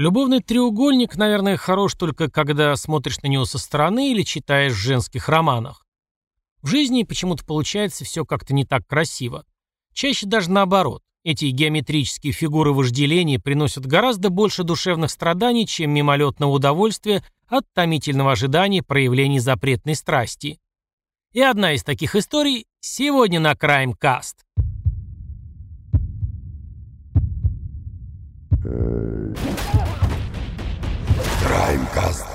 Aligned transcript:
Любовный 0.00 0.40
треугольник, 0.40 1.18
наверное, 1.18 1.58
хорош 1.58 1.92
только 1.92 2.30
когда 2.30 2.74
смотришь 2.74 3.20
на 3.20 3.26
него 3.26 3.44
со 3.44 3.58
стороны 3.58 4.12
или 4.12 4.22
читаешь 4.22 4.72
в 4.72 4.76
женских 4.76 5.28
романах. 5.28 5.84
В 6.62 6.68
жизни 6.68 7.02
почему-то 7.02 7.44
получается 7.44 8.06
все 8.06 8.24
как-то 8.24 8.54
не 8.54 8.64
так 8.64 8.86
красиво. 8.86 9.44
Чаще 9.92 10.24
даже 10.24 10.50
наоборот. 10.50 11.02
Эти 11.22 11.44
геометрические 11.44 12.32
фигуры 12.32 12.72
вожделения 12.72 13.38
приносят 13.38 13.84
гораздо 13.84 14.30
больше 14.30 14.64
душевных 14.64 15.10
страданий, 15.10 15.66
чем 15.66 15.90
мимолетного 15.90 16.50
удовольствия 16.50 17.22
от 17.46 17.66
томительного 17.74 18.32
ожидания 18.32 18.82
проявлений 18.82 19.38
запретной 19.38 19.96
страсти. 19.96 20.58
И 21.34 21.42
одна 21.42 21.74
из 21.74 21.84
таких 21.84 22.16
историй 22.16 22.64
сегодня 22.80 23.38
на 23.38 23.52
Crime 23.52 23.92
Cast. 24.02 24.36
Краймкаст. 32.00 32.26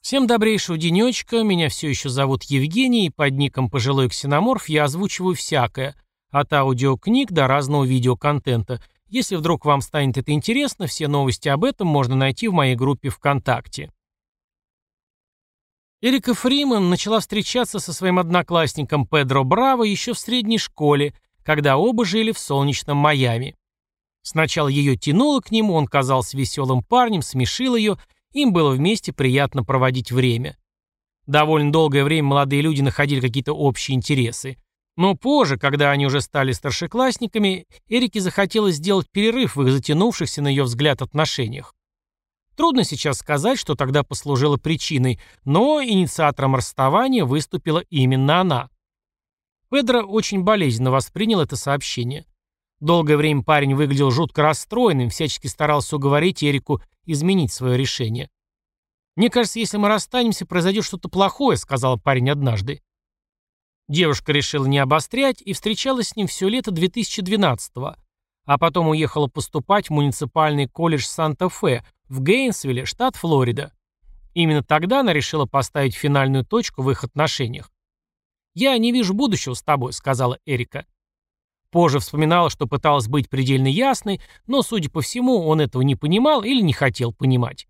Всем 0.00 0.26
добрейшего 0.26 0.76
денечка, 0.76 1.42
меня 1.42 1.68
все 1.68 1.88
еще 1.88 2.08
зовут 2.08 2.44
Евгений, 2.44 3.06
и 3.06 3.10
под 3.10 3.32
ником 3.32 3.70
«Пожилой 3.70 4.08
ксеноморф» 4.08 4.68
я 4.68 4.84
озвучиваю 4.84 5.34
всякое, 5.34 5.96
от 6.30 6.52
аудиокниг 6.52 7.32
до 7.32 7.46
разного 7.46 7.84
видеоконтента. 7.84 8.82
Если 9.08 9.36
вдруг 9.36 9.64
вам 9.64 9.80
станет 9.80 10.18
это 10.18 10.32
интересно, 10.32 10.86
все 10.86 11.08
новости 11.08 11.48
об 11.48 11.64
этом 11.64 11.88
можно 11.88 12.14
найти 12.14 12.48
в 12.48 12.52
моей 12.52 12.76
группе 12.76 13.08
ВКонтакте. 13.08 13.90
Эрика 16.02 16.34
Фриман 16.34 16.90
начала 16.90 17.20
встречаться 17.20 17.78
со 17.78 17.94
своим 17.94 18.18
одноклассником 18.18 19.06
Педро 19.06 19.42
Браво 19.42 19.84
еще 19.84 20.12
в 20.12 20.18
средней 20.18 20.58
школе, 20.58 21.14
когда 21.42 21.78
оба 21.78 22.04
жили 22.04 22.32
в 22.32 22.38
солнечном 22.38 22.98
Майами. 22.98 23.56
Сначала 24.24 24.68
ее 24.68 24.96
тянуло 24.96 25.40
к 25.40 25.50
нему, 25.50 25.74
он 25.74 25.86
казался 25.86 26.36
веселым 26.38 26.82
парнем, 26.82 27.20
смешил 27.20 27.76
ее, 27.76 27.98
им 28.32 28.54
было 28.54 28.70
вместе 28.70 29.12
приятно 29.12 29.62
проводить 29.64 30.10
время. 30.10 30.56
Довольно 31.26 31.70
долгое 31.70 32.04
время 32.04 32.28
молодые 32.28 32.62
люди 32.62 32.80
находили 32.80 33.20
какие-то 33.20 33.52
общие 33.52 33.94
интересы. 33.94 34.56
Но 34.96 35.14
позже, 35.14 35.58
когда 35.58 35.90
они 35.90 36.06
уже 36.06 36.22
стали 36.22 36.52
старшеклассниками, 36.52 37.66
Эрике 37.86 38.20
захотелось 38.20 38.76
сделать 38.76 39.08
перерыв 39.10 39.56
в 39.56 39.62
их 39.62 39.70
затянувшихся, 39.70 40.40
на 40.40 40.48
ее 40.48 40.64
взгляд, 40.64 41.02
отношениях. 41.02 41.74
Трудно 42.56 42.84
сейчас 42.84 43.18
сказать, 43.18 43.58
что 43.58 43.74
тогда 43.74 44.04
послужило 44.04 44.56
причиной, 44.56 45.20
но 45.44 45.82
инициатором 45.82 46.54
расставания 46.56 47.26
выступила 47.26 47.80
именно 47.90 48.40
она. 48.40 48.70
Педро 49.70 50.00
очень 50.00 50.44
болезненно 50.44 50.90
воспринял 50.90 51.40
это 51.40 51.56
сообщение. 51.56 52.24
Долгое 52.80 53.16
время 53.16 53.42
парень 53.42 53.74
выглядел 53.74 54.10
жутко 54.10 54.42
расстроенным, 54.42 55.10
всячески 55.10 55.46
старался 55.46 55.96
уговорить 55.96 56.42
Эрику 56.42 56.82
изменить 57.06 57.52
свое 57.52 57.76
решение. 57.76 58.30
«Мне 59.16 59.30
кажется, 59.30 59.60
если 59.60 59.76
мы 59.76 59.88
расстанемся, 59.88 60.46
произойдет 60.46 60.84
что-то 60.84 61.08
плохое»,— 61.08 61.56
сказал 61.58 61.98
парень 61.98 62.30
однажды. 62.30 62.82
Девушка 63.88 64.32
решила 64.32 64.66
не 64.66 64.78
обострять 64.78 65.42
и 65.42 65.52
встречалась 65.52 66.08
с 66.08 66.16
ним 66.16 66.26
все 66.26 66.48
лето 66.48 66.70
2012-го, 66.70 67.96
а 68.46 68.58
потом 68.58 68.88
уехала 68.88 69.28
поступать 69.28 69.88
в 69.88 69.92
муниципальный 69.92 70.68
колледж 70.68 71.04
Санта-Фе 71.04 71.84
в 72.08 72.22
Гейнсвилле, 72.22 72.86
штат 72.86 73.16
Флорида. 73.16 73.72
Именно 74.32 74.64
тогда 74.64 75.00
она 75.00 75.12
решила 75.12 75.46
поставить 75.46 75.94
финальную 75.94 76.44
точку 76.44 76.82
в 76.82 76.90
их 76.90 77.04
отношениях. 77.04 77.70
«Я 78.54 78.76
не 78.78 78.90
вижу 78.90 79.14
будущего 79.14 79.54
с 79.54 79.62
тобой»,— 79.62 79.92
сказала 79.94 80.38
Эрика. 80.44 80.86
Позже 81.74 81.98
вспоминала, 81.98 82.50
что 82.50 82.68
пыталась 82.68 83.08
быть 83.08 83.28
предельно 83.28 83.66
ясной, 83.66 84.20
но, 84.46 84.62
судя 84.62 84.88
по 84.90 85.00
всему, 85.00 85.44
он 85.44 85.60
этого 85.60 85.82
не 85.82 85.96
понимал 85.96 86.44
или 86.44 86.60
не 86.60 86.72
хотел 86.72 87.12
понимать. 87.12 87.66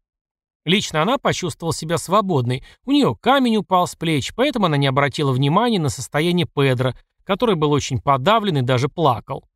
Лично 0.67 1.01
она 1.01 1.17
почувствовала 1.17 1.73
себя 1.73 1.97
свободной, 1.97 2.63
у 2.85 2.93
нее 2.93 3.17
камень 3.19 3.57
упал 3.57 3.87
с 3.87 3.95
плеч, 3.95 4.35
поэтому 4.37 4.67
она 4.67 4.77
не 4.77 4.89
обратила 4.89 5.33
внимания 5.33 5.79
на 5.79 5.89
состояние 5.89 6.47
Педро, 6.47 6.93
который 7.25 7.55
был 7.55 7.73
очень 7.73 7.99
подавлен 7.99 8.59
и 8.59 8.61
даже 8.61 8.91
плакал. 8.91 9.49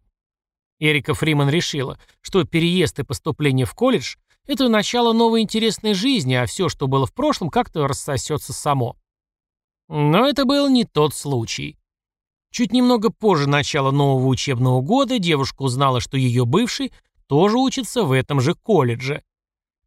Эрика 0.78 1.12
Фриман 1.12 1.50
решила, 1.50 1.98
что 2.22 2.42
переезд 2.44 3.00
и 3.00 3.04
поступление 3.04 3.66
в 3.66 3.74
колледж– 3.74 4.16
это 4.46 4.70
начало 4.70 5.12
новой 5.12 5.42
интересной 5.42 5.92
жизни, 5.92 6.32
а 6.32 6.46
все, 6.46 6.70
что 6.70 6.86
было 6.86 7.04
в 7.04 7.12
прошлом, 7.12 7.50
как-то 7.50 7.86
рассосется 7.86 8.54
само. 8.54 8.96
Но 9.88 10.26
это 10.26 10.46
был 10.46 10.70
не 10.70 10.86
тот 10.86 11.12
случай. 11.12 11.78
Чуть 12.50 12.72
немного 12.72 13.10
позже 13.10 13.48
начала 13.48 13.90
нового 13.90 14.26
учебного 14.26 14.80
года 14.80 15.18
девушка 15.18 15.62
узнала, 15.62 16.00
что 16.00 16.16
ее 16.16 16.44
бывший 16.44 16.92
тоже 17.26 17.58
учится 17.58 18.04
в 18.04 18.12
этом 18.12 18.40
же 18.40 18.54
колледже. 18.54 19.22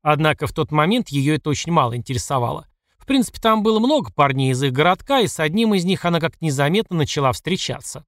Однако 0.02 0.48
в 0.48 0.54
тот 0.54 0.72
момент 0.72 1.10
ее 1.10 1.36
это 1.36 1.50
очень 1.50 1.72
мало 1.72 1.96
интересовало. 1.96 2.68
В 2.98 3.06
принципе, 3.06 3.40
там 3.42 3.64
было 3.64 3.80
много 3.80 4.12
парней 4.14 4.52
из 4.52 4.62
их 4.62 4.72
городка, 4.72 5.20
и 5.22 5.28
с 5.28 5.40
одним 5.40 5.74
из 5.74 5.86
них 5.86 6.06
она 6.06 6.20
как-то 6.20 6.44
незаметно 6.46 6.98
начала 6.98 7.32
встречаться. 7.32 8.06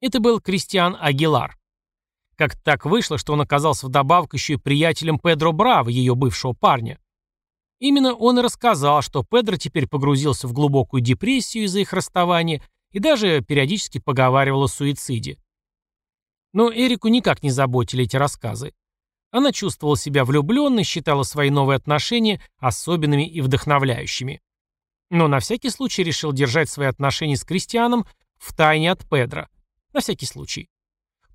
Это 0.00 0.20
был 0.20 0.40
Кристиан 0.40 0.96
Агилар. 1.00 1.58
Как 2.36 2.54
так 2.54 2.84
вышло, 2.84 3.18
что 3.18 3.32
он 3.32 3.40
оказался 3.40 3.86
вдобавок 3.86 4.34
еще 4.34 4.54
и 4.54 4.56
приятелем 4.56 5.18
Педро 5.18 5.52
Браво, 5.52 5.88
ее 5.88 6.14
бывшего 6.14 6.52
парня. 6.52 7.00
Именно 7.80 8.14
он 8.14 8.38
и 8.38 8.42
рассказал, 8.42 9.02
что 9.02 9.24
Педро 9.24 9.56
теперь 9.56 9.88
погрузился 9.88 10.46
в 10.46 10.52
глубокую 10.52 11.00
депрессию 11.00 11.64
из-за 11.64 11.80
их 11.80 11.92
расставания 11.92 12.62
и 12.92 12.98
даже 12.98 13.42
периодически 13.42 13.98
поговаривал 13.98 14.64
о 14.64 14.68
суициде. 14.68 15.38
Но 16.52 16.72
Эрику 16.72 17.08
никак 17.08 17.42
не 17.42 17.50
заботили 17.50 18.04
эти 18.04 18.16
рассказы. 18.16 18.74
Она 19.30 19.52
чувствовала 19.52 19.96
себя 19.96 20.24
влюбленной, 20.24 20.84
считала 20.84 21.22
свои 21.22 21.50
новые 21.50 21.76
отношения 21.76 22.40
особенными 22.58 23.28
и 23.28 23.40
вдохновляющими. 23.40 24.40
Но 25.10 25.28
на 25.28 25.40
всякий 25.40 25.70
случай 25.70 26.02
решил 26.02 26.32
держать 26.32 26.70
свои 26.70 26.86
отношения 26.86 27.36
с 27.36 27.44
Кристианом 27.44 28.06
в 28.38 28.54
тайне 28.54 28.90
от 28.90 29.08
Педро. 29.08 29.48
На 29.92 30.00
всякий 30.00 30.26
случай. 30.26 30.68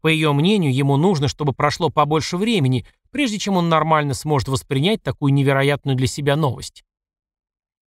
По 0.02 0.08
ее 0.08 0.34
мнению, 0.34 0.74
ему 0.74 0.98
нужно, 0.98 1.28
чтобы 1.28 1.54
прошло 1.54 1.90
побольше 1.90 2.38
времени, 2.38 2.86
прежде 3.12 3.40
чем 3.40 3.56
он 3.56 3.70
нормально 3.70 4.14
сможет 4.14 4.50
воспринять 4.50 5.02
такую 5.02 5.34
невероятную 5.34 5.96
для 5.96 6.08
себя 6.08 6.36
новость. 6.36 6.84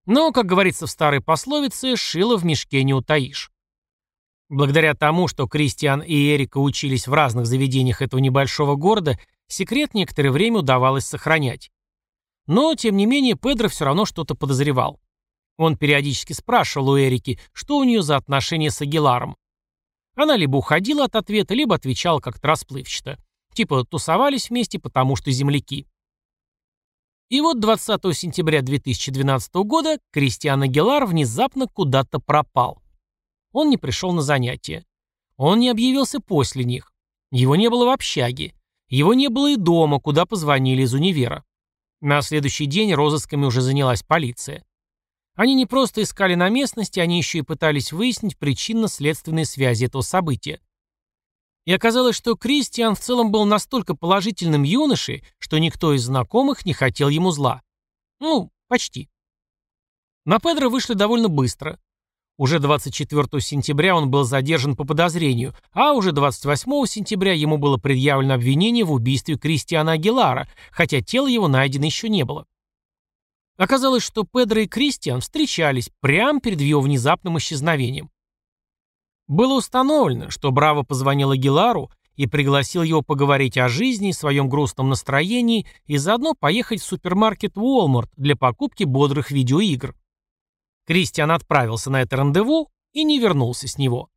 Но, 0.06 0.32
как 0.32 0.46
говорится 0.46 0.86
в 0.86 0.92
старой 0.92 1.22
пословице, 1.22 1.96
шило 1.96 2.38
в 2.38 2.46
мешке 2.46 2.84
не 2.84 2.94
утаишь. 2.94 3.53
Благодаря 4.54 4.94
тому, 4.94 5.28
что 5.28 5.48
Кристиан 5.48 6.02
и 6.02 6.36
Эрика 6.36 6.60
учились 6.60 7.08
в 7.08 7.14
разных 7.14 7.48
заведениях 7.48 8.04
этого 8.04 8.20
небольшого 8.20 8.76
города, 8.76 9.18
секрет 9.48 9.96
некоторое 9.96 10.30
время 10.30 10.60
удавалось 10.60 11.08
сохранять. 11.08 11.72
Но, 12.46 12.76
тем 12.76 12.96
не 12.96 13.08
менее, 13.08 13.34
Педро 13.34 13.68
все 13.68 13.86
равно 13.86 14.06
что-то 14.06 14.36
подозревал. 14.36 15.00
Он 15.58 15.76
периодически 15.76 16.34
спрашивал 16.34 16.90
у 16.90 17.00
Эрики, 17.00 17.40
что 17.52 17.78
у 17.78 17.84
нее 17.84 18.04
за 18.04 18.16
отношения 18.16 18.70
с 18.70 18.80
Агиларом. 18.80 19.38
Она 20.16 20.38
либо 20.38 20.58
уходила 20.58 21.06
от 21.06 21.16
ответа, 21.16 21.56
либо 21.56 21.74
отвечала 21.74 22.20
как-то 22.20 22.50
расплывчато. 22.50 23.18
Типа 23.56 23.84
тусовались 23.86 24.52
вместе, 24.52 24.78
потому 24.78 25.16
что 25.16 25.32
земляки. 25.32 25.88
И 27.30 27.42
вот 27.42 27.60
20 27.60 28.02
сентября 28.16 28.62
2012 28.62 29.52
года 29.66 29.98
Кристиан 30.12 30.62
Агилар 30.62 31.08
внезапно 31.08 31.66
куда-то 31.66 32.20
пропал. 32.20 32.84
Он 33.54 33.70
не 33.70 33.78
пришел 33.78 34.12
на 34.12 34.22
занятия. 34.22 34.86
Он 35.38 35.60
не 35.60 35.70
объявился 35.70 36.20
после 36.20 36.66
них. 36.66 36.92
Его 37.32 37.56
не 37.56 37.70
было 37.70 37.86
в 37.86 37.90
общаге. 37.90 38.54
Его 38.90 39.14
не 39.14 39.30
было 39.30 39.52
и 39.52 39.56
дома, 39.56 40.00
куда 40.00 40.26
позвонили 40.26 40.82
из 40.82 40.94
универа. 40.94 41.46
На 42.02 42.22
следующий 42.22 42.66
день 42.66 42.94
розысками 42.94 43.46
уже 43.46 43.62
занялась 43.62 44.04
полиция. 44.04 44.66
Они 45.36 45.56
не 45.56 45.66
просто 45.66 46.04
искали 46.04 46.36
на 46.36 46.50
местности, 46.50 47.00
они 47.00 47.18
еще 47.18 47.40
и 47.40 47.44
пытались 47.44 47.92
выяснить 47.92 48.38
причинно-следственные 48.38 49.46
связи 49.46 49.86
этого 49.86 50.02
события. 50.02 50.60
И 51.66 51.72
оказалось, 51.72 52.16
что 52.16 52.36
Кристиан 52.36 52.94
в 52.94 53.00
целом 53.00 53.32
был 53.32 53.46
настолько 53.46 53.96
положительным 53.96 54.64
юношей, 54.64 55.24
что 55.40 55.58
никто 55.60 55.94
из 55.94 56.04
знакомых 56.04 56.66
не 56.66 56.74
хотел 56.74 57.10
ему 57.10 57.32
зла. 57.32 57.64
Ну, 58.20 58.52
почти. 58.68 59.10
На 60.26 60.40
Педро 60.40 60.70
вышли 60.70 60.94
довольно 60.94 61.30
быстро. 61.30 61.80
Уже 62.38 62.60
24 62.60 63.42
сентября 63.42 63.96
он 63.96 64.10
был 64.10 64.24
задержан 64.24 64.76
по 64.76 64.86
подозрению, 64.86 65.54
а 65.72 65.94
уже 65.94 66.12
28 66.12 66.86
сентября 66.88 67.34
ему 67.34 67.58
было 67.58 67.78
предъявлено 67.78 68.34
обвинение 68.34 68.84
в 68.84 68.92
убийстве 68.92 69.38
Кристиана 69.38 69.94
Агилара, 69.94 70.48
хотя 70.72 71.02
тело 71.02 71.28
его 71.28 71.48
найдено 71.48 71.86
еще 71.86 72.10
не 72.10 72.26
было. 72.26 72.46
Оказалось, 73.56 74.02
что 74.02 74.24
Педро 74.24 74.62
и 74.62 74.68
Кристиан 74.68 75.22
встречались 75.22 75.92
прямо 76.00 76.40
перед 76.40 76.60
его 76.60 76.82
внезапным 76.82 77.38
исчезновением. 77.38 78.10
Было 79.28 79.54
установлено, 79.54 80.32
что 80.32 80.52
Браво 80.52 80.82
позвонил 80.82 81.32
Агилару 81.32 81.92
и 82.16 82.26
пригласил 82.26 82.82
его 82.82 83.04
поговорить 83.04 83.60
о 83.60 83.70
жизни 83.70 84.12
своем 84.12 84.50
грустном 84.50 84.90
настроении 84.90 85.68
и 85.86 85.98
заодно 85.98 86.34
поехать 86.34 86.82
в 86.82 86.86
супермаркет 86.86 87.56
Walmart 87.56 88.10
для 88.18 88.36
покупки 88.36 88.86
бодрых 88.86 89.30
видеоигр. 89.30 89.96
Кристиан 90.86 91.32
отправился 91.32 91.90
на 91.90 92.02
это 92.02 92.18
рандеву 92.18 92.70
и 92.92 93.04
не 93.04 93.20
вернулся 93.20 93.68
с 93.68 93.78
него. 93.78 94.10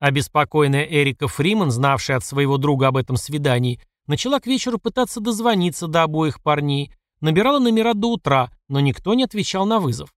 Обеспокоенная 0.00 0.84
Эрика 0.84 1.28
Фриман, 1.28 1.70
знавшая 1.70 2.18
от 2.18 2.24
своего 2.24 2.56
друга 2.56 2.88
об 2.88 2.96
этом 2.96 3.16
свидании, 3.16 3.80
начала 4.06 4.38
к 4.38 4.46
вечеру 4.46 4.78
пытаться 4.78 5.20
дозвониться 5.20 5.88
до 5.88 6.04
обоих 6.04 6.42
парней, 6.42 6.92
набирала 7.20 7.58
номера 7.58 7.94
до 7.94 8.12
утра, 8.12 8.50
но 8.68 8.80
никто 8.80 9.14
не 9.14 9.24
отвечал 9.24 9.66
на 9.66 9.80
вызов. 9.80 10.14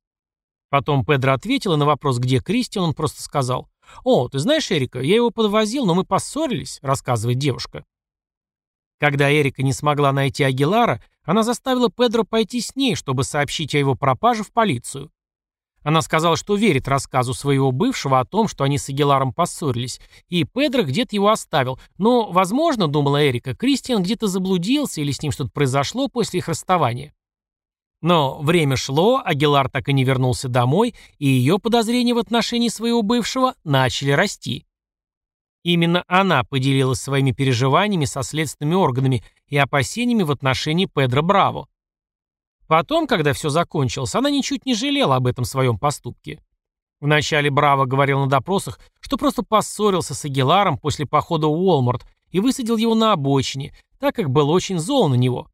Потом 0.70 1.04
Педро 1.04 1.34
ответил, 1.34 1.74
и 1.74 1.78
на 1.78 1.86
вопрос, 1.86 2.20
где 2.20 2.40
Кристиан, 2.40 2.86
он 2.86 2.94
просто 2.94 3.22
сказал, 3.22 3.68
«О, 4.04 4.30
ты 4.30 4.40
знаешь 4.40 4.72
Эрика, 4.72 5.02
я 5.02 5.16
его 5.16 5.32
подвозил, 5.32 5.86
но 5.86 5.96
мы 5.96 6.06
поссорились»,— 6.06 6.80
рассказывает 6.82 7.40
девушка. 7.40 7.84
Когда 9.00 9.34
Эрика 9.34 9.64
не 9.64 9.74
смогла 9.74 10.14
найти 10.14 10.44
Агилара, 10.44 11.04
она 11.24 11.44
заставила 11.44 11.90
Педро 11.90 12.24
пойти 12.24 12.62
с 12.62 12.76
ней, 12.76 12.96
чтобы 12.96 13.24
сообщить 13.24 13.74
о 13.76 13.80
его 13.80 13.96
пропаже 13.96 14.44
в 14.44 14.54
полицию. 14.54 15.12
Она 15.84 16.02
сказала, 16.02 16.38
что 16.38 16.56
верит 16.56 16.88
рассказу 16.88 17.34
своего 17.34 17.72
бывшего 17.72 18.20
о 18.20 18.26
том, 18.26 18.48
что 18.48 18.64
они 18.64 18.78
с 18.78 18.90
Агиларом 18.90 19.34
поссорились, 19.34 20.00
и 20.30 20.44
Педро 20.44 20.84
где-то 20.84 21.16
его 21.16 21.30
оставил. 21.30 21.80
Но, 21.98 22.32
возможно, 22.32 22.88
думала 22.88 23.28
Эрика, 23.28 23.56
Кристиан 23.56 24.04
где-то 24.04 24.28
заблудился 24.28 25.02
или 25.02 25.12
с 25.12 25.22
ним 25.22 25.32
что-то 25.32 25.50
произошло 25.52 26.08
после 26.08 26.40
их 26.40 26.48
расставания. 26.48 27.14
Но 28.02 28.40
время 28.42 28.76
шло, 28.78 29.22
Агилар 29.24 29.70
так 29.70 29.88
и 29.90 29.94
не 29.94 30.04
вернулся 30.04 30.50
домой, 30.50 30.96
и 31.20 31.28
ее 31.28 31.60
подозрения 31.60 32.14
в 32.14 32.20
отношении 32.20 32.70
своего 32.70 33.04
бывшего 33.04 33.56
начали 33.64 34.12
расти. 34.12 34.66
Именно 35.64 36.04
она 36.08 36.44
поделилась 36.44 37.00
своими 37.00 37.32
переживаниями 37.32 38.06
со 38.06 38.24
следственными 38.24 38.76
органами 38.76 39.24
и 39.48 39.58
опасениями 39.58 40.24
в 40.24 40.32
отношении 40.32 40.88
Педро 40.92 41.22
Браво. 41.22 41.68
Потом, 42.72 43.06
когда 43.06 43.34
все 43.34 43.50
закончилось, 43.50 44.16
она 44.16 44.30
ничуть 44.30 44.66
не 44.66 44.76
жалела 44.76 45.18
об 45.18 45.28
этом 45.28 45.44
своем 45.44 45.78
поступке. 45.78 46.42
Вначале 47.02 47.50
Браво 47.50 47.84
говорил 47.84 48.22
на 48.22 48.28
допросах, 48.28 48.80
что 49.02 49.18
просто 49.18 49.44
поссорился 49.44 50.16
с 50.16 50.24
Агиларом 50.24 50.78
после 50.78 51.06
похода 51.06 51.48
в 51.48 51.52
Уолмарт 51.52 52.08
и 52.30 52.40
высадил 52.40 52.78
его 52.78 52.96
на 52.96 53.12
обочине, 53.12 53.76
так 54.00 54.16
как 54.16 54.30
был 54.30 54.50
очень 54.50 54.80
зол 54.80 55.10
на 55.10 55.16
него. 55.16 55.50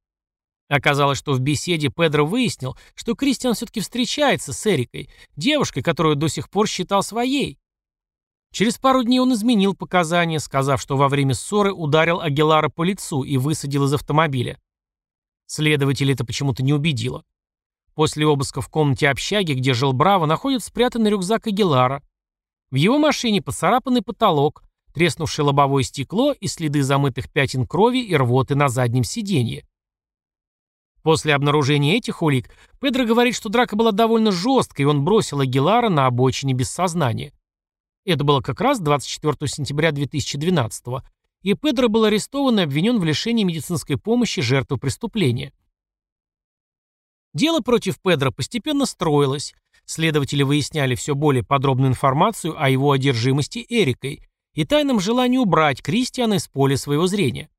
Оказалось, 0.69 1.17
что 1.17 1.33
в 1.33 1.39
беседе 1.39 1.89
Педро 1.89 2.23
выяснил, 2.23 2.77
что 2.93 3.15
Кристиан 3.15 3.55
все-таки 3.55 3.79
встречается 3.79 4.53
с 4.53 4.67
Эрикой, 4.67 5.09
девушкой, 5.35 5.81
которую 5.81 6.17
до 6.17 6.27
сих 6.27 6.51
пор 6.51 6.67
считал 6.67 7.01
своей. 7.01 7.57
Через 8.53 8.77
пару 8.77 9.01
дней 9.01 9.21
он 9.21 9.33
изменил 9.33 9.73
показания, 9.73 10.39
сказав, 10.39 10.79
что 10.79 10.97
во 10.97 11.09
время 11.09 11.33
ссоры 11.33 11.73
ударил 11.73 12.21
Агилара 12.21 12.69
по 12.69 12.83
лицу 12.83 13.23
и 13.23 13.37
высадил 13.37 13.85
из 13.85 13.93
автомобиля. 13.95 14.59
Следователь 15.47 16.11
это 16.11 16.25
почему-то 16.25 16.61
не 16.61 16.73
убедило. 16.73 17.23
После 17.95 18.27
обыска 18.27 18.61
в 18.61 18.69
комнате 18.69 19.09
общаги, 19.09 19.53
где 19.53 19.73
жил 19.73 19.93
Браво, 19.93 20.25
находят 20.25 20.63
спрятанный 20.63 21.09
рюкзак 21.09 21.47
Агилара. 21.47 22.03
В 22.69 22.75
его 22.75 22.99
машине 22.99 23.41
поцарапанный 23.41 24.01
потолок, 24.01 24.61
треснувшее 24.93 25.45
лобовое 25.45 25.83
стекло 25.83 26.33
и 26.33 26.47
следы 26.47 26.83
замытых 26.83 27.31
пятен 27.31 27.65
крови 27.65 27.99
и 27.99 28.15
рвоты 28.15 28.55
на 28.55 28.67
заднем 28.67 29.03
сиденье. 29.03 29.65
После 31.01 31.33
обнаружения 31.33 31.95
этих 31.95 32.21
улик, 32.21 32.49
Педро 32.81 33.05
говорит, 33.05 33.33
что 33.33 33.47
драка 33.47 33.77
была 33.77 33.93
довольно 33.93 34.33
жесткой, 34.33 34.83
и 34.83 34.87
он 34.87 35.05
бросил 35.05 35.39
Агилара 35.39 35.87
на 35.87 36.05
обочине 36.05 36.53
без 36.53 36.69
сознания. 36.69 37.31
Это 38.03 38.25
было 38.25 38.41
как 38.41 38.59
раз 38.59 38.79
24 38.79 39.35
сентября 39.47 39.93
2012 39.93 40.85
года 40.85 41.05
и 41.41 41.53
Педро 41.53 41.89
был 41.89 42.05
арестован 42.05 42.59
и 42.59 42.63
обвинен 42.63 42.99
в 42.99 43.03
лишении 43.03 43.43
медицинской 43.43 43.97
помощи 43.97 44.41
жертвы 44.41 44.77
преступления. 44.77 45.53
Дело 47.33 47.61
против 47.61 47.99
Педро 48.01 48.31
постепенно 48.31 48.85
строилось. 48.85 49.53
Следователи 49.85 50.43
выясняли 50.43 50.95
все 50.95 51.15
более 51.15 51.43
подробную 51.43 51.91
информацию 51.91 52.61
о 52.61 52.69
его 52.69 52.91
одержимости 52.91 53.65
Эрикой 53.69 54.21
и 54.53 54.65
тайном 54.65 54.99
желании 54.99 55.37
убрать 55.37 55.81
Кристиана 55.81 56.35
из 56.35 56.47
поля 56.47 56.77
своего 56.77 57.07
зрения. 57.07 57.49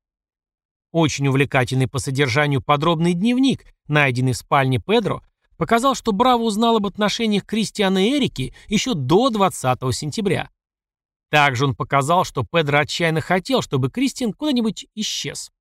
Очень 0.91 1.27
увлекательный 1.27 1.87
по 1.87 1.99
содержанию 1.99 2.61
подробный 2.61 3.13
дневник, 3.13 3.65
найденный 3.87 4.33
в 4.33 4.37
спальне 4.37 4.79
Педро, 4.79 5.23
показал, 5.57 5.95
что 5.95 6.11
Браво 6.11 6.43
узнал 6.43 6.77
об 6.77 6.87
отношениях 6.87 7.45
Кристиана 7.45 8.07
и 8.07 8.17
Эрики 8.17 8.53
еще 8.67 8.95
до 8.95 9.29
20 9.29 9.79
сентября. 9.93 10.49
Также 11.29 11.65
он 11.65 11.75
показал, 11.75 12.23
что 12.23 12.43
Педро 12.43 12.79
отчаянно 12.79 13.21
хотел, 13.21 13.61
чтобы 13.61 13.89
Кристин 13.89 14.33
куда-нибудь 14.33 14.87
исчез. 14.95 15.51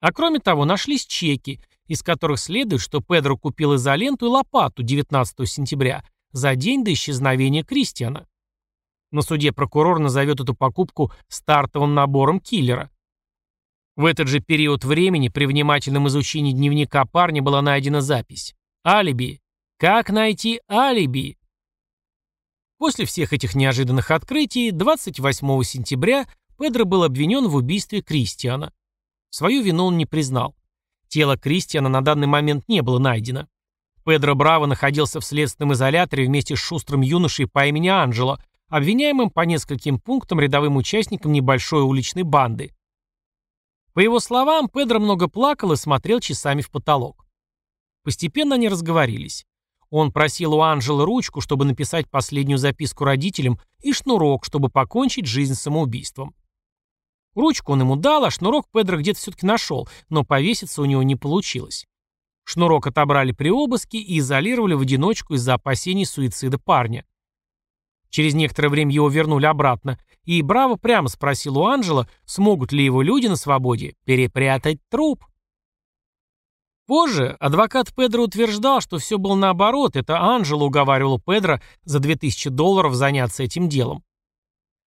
А 0.00 0.12
кроме 0.12 0.38
того, 0.38 0.64
нашлись 0.64 1.06
чеки, 1.06 1.60
из 1.86 2.02
которых 2.02 2.38
следует, 2.38 2.80
что 2.80 3.00
Педро 3.00 3.36
купил 3.36 3.74
изоленту 3.74 4.26
и 4.26 4.28
лопату 4.28 4.82
19 4.82 5.48
сентября, 5.48 6.04
за 6.32 6.54
день 6.54 6.84
до 6.84 6.92
исчезновения 6.92 7.64
Кристиана. 7.64 8.26
На 9.10 9.22
суде 9.22 9.52
прокурор 9.52 9.98
назовет 9.98 10.38
эту 10.38 10.54
покупку 10.54 11.12
стартовым 11.28 11.94
набором 11.94 12.38
киллера. 12.38 12.90
В 13.96 14.04
этот 14.04 14.28
же 14.28 14.38
период 14.38 14.84
времени 14.84 15.28
при 15.28 15.46
внимательном 15.46 16.06
изучении 16.06 16.52
дневника 16.52 17.04
парня 17.04 17.42
была 17.42 17.60
найдена 17.60 18.00
запись. 18.00 18.54
Алиби. 18.86 19.40
Как 19.78 20.10
найти 20.10 20.60
алиби? 20.70 21.39
После 22.80 23.04
всех 23.04 23.34
этих 23.34 23.54
неожиданных 23.54 24.10
открытий 24.10 24.70
28 24.70 25.62
сентября 25.64 26.26
Педро 26.58 26.86
был 26.86 27.02
обвинен 27.02 27.46
в 27.46 27.54
убийстве 27.54 28.00
Кристиана. 28.00 28.72
Свою 29.28 29.62
вину 29.62 29.84
он 29.84 29.98
не 29.98 30.06
признал. 30.06 30.56
Тело 31.06 31.36
Кристиана 31.36 31.90
на 31.90 32.00
данный 32.00 32.26
момент 32.26 32.66
не 32.68 32.80
было 32.80 32.98
найдено. 32.98 33.48
Педро 34.06 34.34
Браво 34.34 34.64
находился 34.64 35.20
в 35.20 35.26
следственном 35.26 35.74
изоляторе 35.74 36.24
вместе 36.24 36.56
с 36.56 36.58
шустрым 36.58 37.02
юношей 37.02 37.46
по 37.46 37.66
имени 37.66 37.88
Анджело, 37.88 38.42
обвиняемым 38.68 39.28
по 39.28 39.42
нескольким 39.42 40.00
пунктам 40.00 40.40
рядовым 40.40 40.78
участником 40.78 41.32
небольшой 41.32 41.82
уличной 41.82 42.22
банды. 42.22 42.72
По 43.92 44.00
его 44.00 44.20
словам, 44.20 44.70
Педро 44.70 45.00
много 45.00 45.28
плакал 45.28 45.72
и 45.72 45.76
смотрел 45.76 46.18
часами 46.20 46.62
в 46.62 46.70
потолок. 46.70 47.26
Постепенно 48.04 48.54
они 48.54 48.70
разговорились. 48.70 49.44
Он 49.90 50.12
просил 50.12 50.54
у 50.54 50.60
Анжелы 50.60 51.04
ручку, 51.04 51.40
чтобы 51.40 51.64
написать 51.64 52.08
последнюю 52.08 52.58
записку 52.58 53.04
родителям, 53.04 53.58
и 53.82 53.92
шнурок, 53.92 54.44
чтобы 54.44 54.68
покончить 54.68 55.26
жизнь 55.26 55.54
самоубийством. 55.54 56.34
Ручку 57.34 57.72
он 57.72 57.80
ему 57.80 57.96
дал, 57.96 58.24
а 58.24 58.30
шнурок 58.30 58.66
Педро 58.72 58.98
где-то 58.98 59.18
все-таки 59.18 59.46
нашел, 59.46 59.88
но 60.08 60.24
повеситься 60.24 60.82
у 60.82 60.84
него 60.84 61.02
не 61.02 61.16
получилось. 61.16 61.86
Шнурок 62.44 62.86
отобрали 62.86 63.32
при 63.32 63.50
обыске 63.50 63.98
и 63.98 64.18
изолировали 64.18 64.74
в 64.74 64.80
одиночку 64.80 65.34
из-за 65.34 65.54
опасений 65.54 66.06
суицида 66.06 66.58
парня. 66.58 67.04
Через 68.08 68.34
некоторое 68.34 68.68
время 68.68 68.92
его 68.92 69.08
вернули 69.08 69.46
обратно, 69.46 69.98
и 70.24 70.42
Браво 70.42 70.76
прямо 70.76 71.08
спросил 71.08 71.58
у 71.58 71.66
Анжела, 71.66 72.08
смогут 72.24 72.72
ли 72.72 72.84
его 72.84 73.02
люди 73.02 73.28
на 73.28 73.36
свободе 73.36 73.94
перепрятать 74.04 74.78
труп. 74.88 75.24
Позже 76.90 77.36
адвокат 77.38 77.94
Педро 77.94 78.24
утверждал, 78.24 78.80
что 78.80 78.98
все 78.98 79.16
было 79.16 79.36
наоборот, 79.36 79.94
это 79.94 80.18
Анжело 80.18 80.66
уговаривал 80.66 81.20
Педро 81.20 81.60
за 81.84 82.00
2000 82.00 82.50
долларов 82.50 82.94
заняться 82.94 83.44
этим 83.44 83.68
делом. 83.68 84.02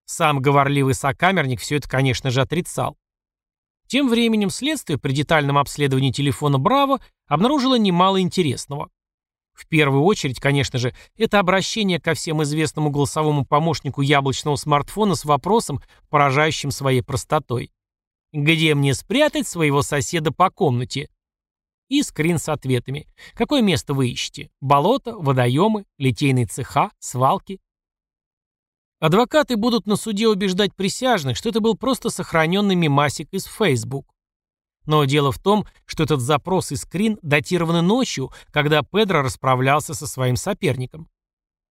Сам 0.05 0.39
говорливый 0.39 0.96
сокамерник 0.96 1.60
все 1.62 1.75
это, 1.75 1.88
конечно 1.88 2.31
же, 2.31 2.41
отрицал. 2.41 2.98
Тем 3.86 4.10
временем 4.10 4.50
следствие 4.50 4.98
при 4.98 5.12
детальном 5.12 5.60
обследовании 5.60 6.10
телефона 6.12 6.58
Браво 6.58 7.01
обнаружило 7.27 7.77
немало 7.77 8.20
интересного. 8.20 8.89
В 9.53 9.67
первую 9.67 10.01
очередь, 10.01 10.39
конечно 10.39 10.79
же, 10.79 10.96
это 11.17 11.38
обращение 11.38 12.01
ко 12.01 12.15
всем 12.15 12.41
известному 12.41 12.89
голосовому 12.89 13.46
помощнику 13.46 14.01
яблочного 14.01 14.55
смартфона 14.55 15.13
с 15.13 15.24
вопросом, 15.24 15.84
поражающим 16.10 16.72
своей 16.72 17.03
простотой. 17.03 17.72
«Где 18.34 18.74
мне 18.74 18.96
спрятать 18.96 19.48
своего 19.48 19.84
соседа 19.84 20.31
по 20.31 20.50
комнате?» 20.50 21.08
И 21.91 22.03
скрин 22.03 22.39
с 22.39 22.48
ответами. 22.48 23.05
Какое 23.33 23.62
место 23.62 23.93
вы 23.93 24.10
ищете? 24.10 24.50
Болото, 24.62 25.17
водоемы, 25.17 25.86
литейные 25.98 26.45
цеха, 26.45 26.91
свалки? 27.00 27.60
Адвокаты 29.01 29.57
будут 29.57 29.88
на 29.88 29.98
суде 29.98 30.29
убеждать 30.29 30.74
присяжных, 30.74 31.36
что 31.36 31.50
это 31.50 31.60
был 31.60 31.75
просто 31.75 32.10
сохраненный 32.10 32.75
мемасик 32.75 33.27
из 33.33 33.43
Facebook. 33.43 34.07
Но 34.86 35.03
дело 35.03 35.33
в 35.33 35.39
том, 35.39 35.67
что 35.86 36.03
этот 36.03 36.21
запрос 36.21 36.71
и 36.71 36.77
скрин 36.77 37.19
датированы 37.21 37.81
ночью, 37.81 38.31
когда 38.51 38.83
Педро 38.83 39.21
расправлялся 39.21 39.93
со 39.93 40.07
своим 40.07 40.38
соперником. 40.38 41.10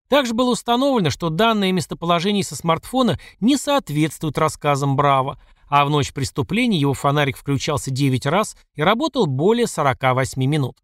Также 0.09 0.33
было 0.33 0.49
установлено, 0.49 1.11
что 1.11 1.29
данные 1.29 1.71
местоположение 1.71 2.43
со 2.43 2.57
смартфона 2.57 3.17
не 3.39 3.55
соответствуют 3.55 4.38
рассказам 4.38 4.97
Браво, 4.97 5.39
а 5.69 5.85
в 5.85 5.89
ночь 5.89 6.11
преступления 6.11 6.79
его 6.79 6.93
фонарик 6.93 7.38
включался 7.38 7.91
9 7.91 8.25
раз 8.25 8.57
и 8.73 8.81
работал 8.81 9.27
более 9.27 9.67
48 9.67 10.43
минут. 10.43 10.77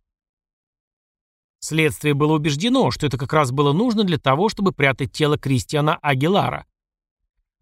Следствие 1.59 2.13
было 2.13 2.33
убеждено, 2.33 2.91
что 2.91 3.07
это 3.07 3.17
как 3.17 3.33
раз 3.33 3.51
было 3.51 3.73
нужно 3.73 4.03
для 4.03 4.19
того, 4.19 4.49
чтобы 4.49 4.71
прятать 4.71 5.11
тело 5.11 5.37
Кристиана 5.37 5.95
Агилара. 5.95 6.65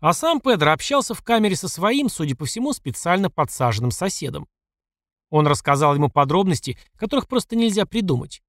А 0.02 0.12
сам 0.12 0.42
Педро 0.42 0.74
общался 0.74 1.14
в 1.14 1.24
камере 1.24 1.56
со 1.56 1.70
своим, 1.70 2.10
судя 2.10 2.36
по 2.36 2.44
всему, 2.44 2.74
специально 2.74 3.30
подсаженным 3.30 3.92
соседом. 3.92 4.50
Он 5.30 5.48
рассказал 5.48 5.96
ему 5.96 6.10
подробности, 6.10 6.78
которых 6.98 7.30
просто 7.30 7.56
нельзя 7.56 7.86
придумать. 7.86 8.42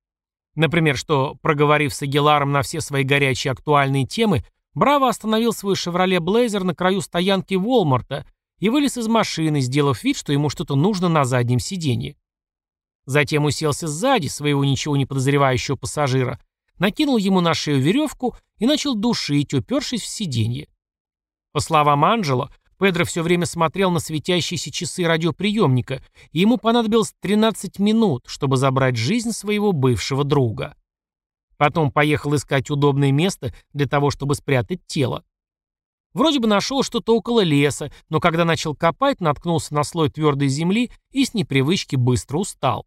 Например, 0.57 0.97
что, 0.97 1.37
проговорив 1.41 1.95
с 1.95 2.03
Агиларом 2.03 2.51
на 2.51 2.63
все 2.63 2.81
свои 2.81 3.05
горячие 3.05 3.53
актуальные 3.53 4.07
темы, 4.07 4.45
Браво 4.75 5.09
остановил 5.09 5.53
свой 5.53 5.77
«Шевроле 5.77 6.19
Блейзер» 6.19 6.65
на 6.65 6.75
краю 6.75 7.01
стоянки 7.01 7.55
Волмарта 7.55 8.27
и 8.59 8.69
вылез 8.69 8.97
из 8.97 9.09
машины, 9.09 9.61
сделав 9.61 10.03
вид, 10.05 10.17
что 10.17 10.33
ему 10.33 10.49
что-то 10.49 10.77
нужно 10.77 11.09
на 11.09 11.25
заднем 11.25 11.59
сиденье. 11.59 12.17
Затем 13.07 13.45
уселся 13.45 13.87
сзади 13.87 14.29
своего 14.29 14.65
ничего 14.65 14.97
не 14.97 15.07
подозревающего 15.07 15.77
пассажира, 15.77 16.41
накинул 16.79 17.17
ему 17.17 17.41
на 17.41 17.55
шею 17.55 17.81
веревку 17.81 18.37
и 18.59 18.67
начал 18.67 18.95
душить, 18.95 19.53
упершись 19.55 20.03
в 20.03 20.07
сиденье. 20.07 20.69
По 21.53 21.61
словам 21.61 22.05
Анджело, 22.05 22.51
Педро 22.79 23.05
все 23.05 23.23
время 23.23 23.47
смотрел 23.47 23.91
на 23.91 24.01
светящиеся 24.01 24.71
часы 24.71 25.05
радиоприемника, 25.05 26.03
и 26.33 26.41
ему 26.41 26.59
понадобилось 26.59 27.15
13 27.21 27.79
минут, 27.79 28.25
чтобы 28.27 28.57
забрать 28.57 28.97
жизнь 28.97 29.33
своего 29.33 29.73
бывшего 29.73 30.25
друга. 30.25 30.77
Потом 31.57 31.93
поехал 31.93 32.35
искать 32.35 32.71
удобное 32.71 33.13
место 33.13 33.55
для 33.73 33.87
того, 33.87 34.11
чтобы 34.11 34.35
спрятать 34.35 34.85
тело. 34.87 35.25
Вроде 36.15 36.39
бы 36.39 36.47
нашел 36.47 36.85
что-то 36.85 37.17
около 37.17 37.41
леса, 37.41 37.93
но 38.09 38.21
когда 38.21 38.45
начал 38.45 38.75
копать, 38.75 39.21
наткнулся 39.21 39.75
на 39.75 39.83
слой 39.83 40.11
твердой 40.11 40.49
земли 40.49 40.91
и 41.11 41.25
с 41.25 41.35
непривычки 41.35 41.97
быстро 41.97 42.39
устал. 42.39 42.87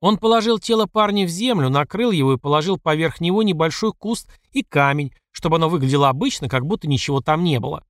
Он 0.00 0.18
положил 0.18 0.58
тело 0.58 0.86
парня 0.86 1.26
в 1.26 1.30
землю, 1.30 1.70
накрыл 1.70 2.12
его 2.12 2.34
и 2.34 2.38
положил 2.38 2.78
поверх 2.78 3.20
него 3.20 3.42
небольшой 3.42 3.92
куст 3.92 4.30
и 4.52 4.62
камень, 4.62 5.12
чтобы 5.32 5.56
оно 5.56 5.68
выглядело 5.68 6.08
обычно, 6.08 6.48
как 6.48 6.66
будто 6.66 6.86
ничего 6.86 7.20
там 7.20 7.42
не 7.42 7.58
было. 7.58 7.84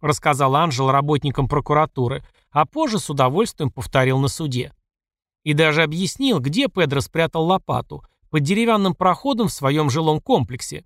Рассказал 0.00 0.56
Анжел 0.56 0.90
работникам 0.90 1.48
прокуратуры, 1.48 2.24
а 2.50 2.64
позже 2.64 2.98
с 2.98 3.10
удовольствием 3.10 3.70
повторил 3.70 4.18
на 4.18 4.28
суде. 4.28 4.72
И 5.44 5.52
даже 5.52 5.82
объяснил, 5.82 6.38
где 6.38 6.68
Педро 6.68 7.00
спрятал 7.00 7.44
лопату, 7.44 8.04
под 8.30 8.42
деревянным 8.42 8.94
проходом 8.94 9.48
в 9.48 9.52
своем 9.52 9.90
жилом 9.90 10.20
комплексе. 10.20 10.84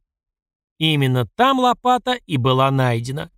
И 0.79 0.93
именно 0.93 1.27
там 1.37 1.61
лопата 1.61 2.15
и 2.27 2.37
была 2.37 2.71
найдена. 2.71 3.31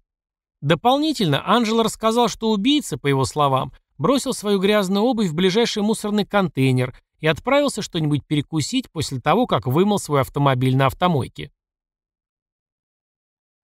Дополнительно 0.62 1.46
Анжел 1.46 1.82
рассказал, 1.82 2.28
что 2.28 2.50
убийца, 2.50 2.96
по 2.98 3.06
его 3.06 3.24
словам, 3.24 3.72
бросил 3.98 4.32
свою 4.32 4.58
грязную 4.58 5.04
обувь 5.04 5.28
в 5.28 5.34
ближайший 5.34 5.82
мусорный 5.82 6.24
контейнер 6.24 6.94
и 7.20 7.26
отправился 7.26 7.82
что-нибудь 7.82 8.26
перекусить 8.26 8.90
после 8.90 9.20
того, 9.20 9.46
как 9.46 9.66
вымыл 9.66 9.98
свой 9.98 10.22
автомобиль 10.22 10.76
на 10.76 10.86
автомойке. 10.86 11.50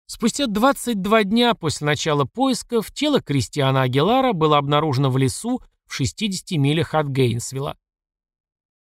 Спустя 0.07 0.47
22 0.47 1.25
дня 1.25 1.55
после 1.55 1.87
начала 1.87 2.25
поисков 2.25 2.93
тело 2.93 3.23
Кристиана 3.23 3.83
Агилара 3.83 4.33
было 4.35 4.59
обнаружено 4.59 5.11
в 5.11 5.17
лесу 5.17 5.63
в 5.87 5.95
60 5.95 6.59
милях 6.59 6.95
от 6.95 7.09
Гейнсвилла. 7.09 7.77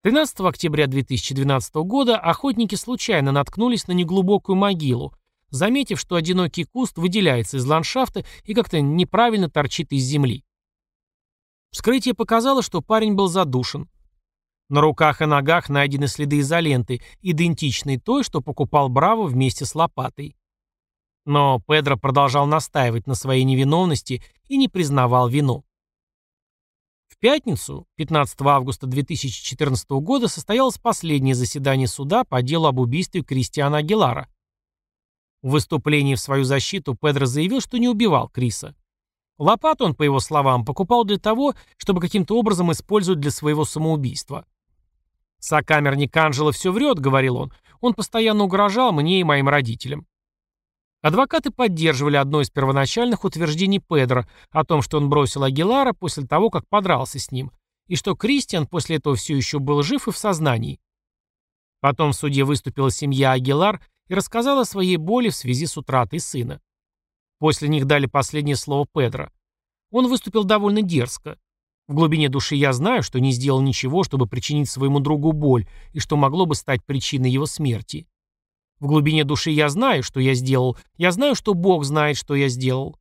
13 0.04 0.42
октября 0.42 0.86
2012 0.86 1.74
года 1.78 2.18
охотники 2.18 2.76
случайно 2.76 3.32
наткнулись 3.32 3.88
на 3.88 3.94
неглубокую 3.94 4.56
могилу, 4.56 5.14
заметив, 5.50 6.00
что 6.00 6.16
одинокий 6.16 6.66
куст 6.66 6.98
выделяется 6.98 7.58
из 7.58 7.66
ландшафта 7.66 8.24
и 8.44 8.54
как-то 8.54 8.80
неправильно 8.80 9.50
торчит 9.50 9.92
из 9.92 10.04
земли. 10.04 10.44
Вскрытие 11.72 12.14
показало, 12.14 12.62
что 12.62 12.82
парень 12.82 13.16
был 13.16 13.28
задушен. 13.28 13.90
На 14.70 14.82
руках 14.82 15.22
и 15.22 15.26
ногах 15.26 15.68
найдены 15.68 16.08
следы 16.08 16.42
изоленты, 16.42 17.02
идентичные 17.22 18.00
той, 18.00 18.24
что 18.24 18.42
покупал 18.42 18.90
Браво 18.90 19.24
вместе 19.24 19.66
с 19.66 19.74
лопатой. 19.74 20.38
Но 21.26 21.60
Педро 21.68 21.98
продолжал 21.98 22.46
настаивать 22.46 23.08
на 23.08 23.16
своей 23.16 23.44
невиновности 23.44 24.24
и 24.48 24.58
не 24.58 24.68
признавал 24.68 25.28
вину. 25.28 25.67
Пятницу, 27.20 27.88
15 27.96 28.42
августа 28.42 28.86
2014 28.86 29.90
года, 29.90 30.28
состоялось 30.28 30.78
последнее 30.78 31.34
заседание 31.34 31.88
суда 31.88 32.24
по 32.24 32.44
делу 32.44 32.68
об 32.68 32.80
убийстве 32.80 33.24
Кристиана 33.24 33.78
Агилара. 33.78 34.30
В 35.42 35.50
выступлении 35.50 36.14
в 36.14 36.20
свою 36.20 36.44
защиту 36.44 36.96
Педро 36.96 37.26
заявил, 37.26 37.60
что 37.60 37.78
не 37.80 37.88
убивал 37.88 38.30
Криса. 38.30 38.76
Лопату 39.40 39.86
он, 39.86 39.96
по 39.96 40.04
его 40.04 40.20
словам, 40.20 40.64
покупал 40.64 41.06
для 41.06 41.18
того, 41.18 41.56
чтобы 41.78 42.02
каким-то 42.02 42.38
образом 42.38 42.72
использовать 42.72 43.20
для 43.20 43.32
своего 43.32 43.66
самоубийства. 43.66 44.46
«Сокамерник 45.40 46.16
Анджело 46.18 46.52
все 46.52 46.72
врет»,— 46.72 47.00
говорил 47.00 47.38
он. 47.38 47.54
«Он 47.82 47.96
постоянно 47.96 48.44
угрожал 48.44 48.92
мне 48.92 49.20
и 49.20 49.24
моим 49.24 49.50
родителям». 49.50 50.06
Адвокаты 51.08 51.52
поддерживали 51.52 52.18
одно 52.18 52.42
из 52.42 52.50
первоначальных 52.50 53.24
утверждений 53.24 53.80
Педро 53.80 54.26
о 54.52 54.66
том, 54.66 54.82
что 54.82 54.98
он 54.98 55.08
бросил 55.08 55.44
Агилара 55.44 55.94
после 55.94 56.28
того, 56.28 56.50
как 56.50 56.68
подрался 56.68 57.18
с 57.18 57.32
ним, 57.32 57.54
и 57.88 57.96
что 57.96 58.14
Кристиан 58.14 58.68
после 58.68 58.98
этого 58.98 59.16
все 59.16 59.34
еще 59.34 59.60
был 59.60 59.84
жив 59.84 60.10
и 60.10 60.12
в 60.12 60.18
сознании. 60.18 60.82
Потом 61.80 62.12
в 62.12 62.16
суде 62.18 62.44
выступила 62.44 62.92
семья 62.92 63.32
Агилар 63.32 63.80
и 64.10 64.16
рассказала 64.16 64.64
о 64.64 64.66
своей 64.66 64.98
боли 64.98 65.30
в 65.30 65.36
связи 65.36 65.66
с 65.66 65.78
утратой 65.78 66.20
сына. 66.20 66.60
После 67.40 67.70
них 67.70 67.86
дали 67.86 68.08
последнее 68.08 68.58
слово 68.58 68.86
Педро. 68.94 69.32
Он 69.92 70.10
выступил 70.10 70.44
довольно 70.44 70.82
дерзко. 70.82 71.40
В 71.88 71.94
глубине 71.94 72.28
души 72.28 72.56
я 72.56 72.74
знаю, 72.74 73.02
что 73.02 73.22
не 73.22 73.32
сделал 73.32 73.62
ничего, 73.62 74.04
чтобы 74.04 74.28
причинить 74.28 74.70
своему 74.70 75.00
другу 75.00 75.32
боль, 75.32 75.70
и 75.94 76.02
что 76.02 76.18
могло 76.18 76.46
бы 76.46 76.54
стать 76.54 76.84
причиной 76.84 77.32
его 77.32 77.46
смерти. 77.46 78.10
В 78.80 78.88
глубине 78.88 79.24
души 79.24 79.52
я 79.52 79.70
знаю, 79.70 80.04
что 80.04 80.20
я 80.20 80.34
сделал. 80.34 80.78
Я 80.98 81.12
знаю, 81.12 81.36
что 81.36 81.54
Бог 81.54 81.84
знает, 81.84 82.18
что 82.18 82.36
я 82.36 82.48
сделал. 82.48 82.98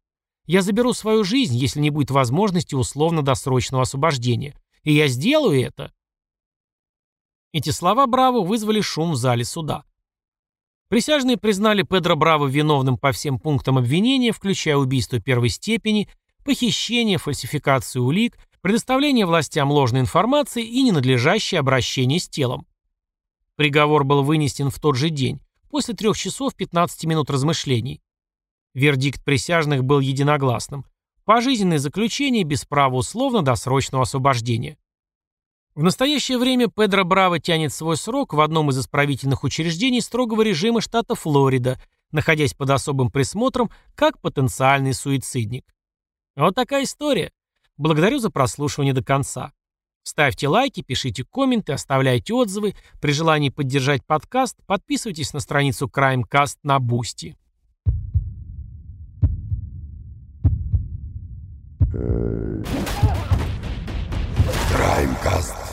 Я 0.47 0.62
заберу 0.62 0.92
свою 0.92 1.25
жизнь, 1.25 1.56
если 1.56 1.80
не 1.80 1.90
будет 1.90 2.11
возможности 2.11 2.75
условно-досрочного 2.75 3.83
освобождения. 3.83 4.54
И 4.85 4.92
я 4.92 5.09
сделаю 5.09 5.61
это. 5.61 5.92
Эти 7.52 7.71
слова 7.71 8.06
Браво 8.06 8.42
вызвали 8.42 8.80
шум 8.80 9.12
в 9.12 9.16
зале 9.16 9.45
суда. 9.45 9.85
Присяжные 10.88 11.37
признали 11.37 11.83
Педро 11.83 12.14
Браво 12.14 12.47
виновным 12.47 12.97
по 12.97 13.11
всем 13.12 13.40
пунктам 13.40 13.76
обвинения, 13.76 14.33
включая 14.33 14.76
убийство 14.76 15.21
первой 15.21 15.49
степени, 15.49 16.09
похищение, 16.45 17.18
фальсификацию 17.18 18.04
улик, 18.04 18.38
предоставление 18.62 19.26
властям 19.26 19.71
ложной 19.71 20.02
информации 20.02 20.64
и 20.64 20.83
ненадлежащее 20.83 21.59
обращение 21.59 22.21
с 22.21 22.28
телом. 22.28 22.66
Приговор 23.56 24.04
был 24.04 24.23
вынесен 24.23 24.71
в 24.71 24.78
тот 24.78 24.97
же 24.97 25.11
день, 25.11 25.40
после 25.76 25.92
трех 25.92 26.16
часов 26.16 26.54
15 26.54 27.04
минут 27.04 27.28
размышлений. 27.28 28.00
Вердикт 28.73 29.23
присяжных 29.23 29.85
был 29.85 30.00
единогласным. 30.00 30.87
Пожизненное 31.26 31.78
заключение 31.78 32.45
без 32.45 32.64
права 32.64 32.95
условно-досрочного 32.97 34.04
освобождения. 34.04 34.78
В 35.75 35.83
настоящее 35.83 36.38
время 36.38 36.68
Педро 36.68 37.04
Браво 37.04 37.40
тянет 37.40 37.75
свой 37.75 37.99
срок 37.99 38.33
в 38.33 38.40
одном 38.40 38.71
из 38.71 38.78
исправительных 38.78 39.45
учреждений 39.45 40.00
строгого 40.00 40.40
режима 40.40 40.80
штата 40.80 41.14
Флорида, 41.14 41.78
находясь 42.11 42.54
под 42.54 42.71
особым 42.71 43.11
присмотром 43.11 43.71
как 43.95 44.18
потенциальный 44.23 44.95
суицидник. 44.95 45.66
Вот 46.37 46.54
такая 46.54 46.85
история. 46.85 47.33
Благодарю 47.76 48.18
за 48.18 48.30
прослушивание 48.30 48.95
до 48.95 49.04
конца. 49.04 49.52
Ставьте 50.07 50.47
лайки, 50.47 50.83
пишите 50.83 51.25
комменты, 51.25 51.73
оставляйте 51.73 52.33
отзывы. 52.33 52.77
При 53.01 53.11
желании 53.11 53.49
поддержать 53.49 54.07
подкаст, 54.07 54.57
подписывайтесь 54.65 55.33
на 55.33 55.41
страницу 55.41 55.91
Crimecast 55.93 56.59
на 56.63 56.79
Boosty. 56.78 57.37
Crimecast. 64.71 65.65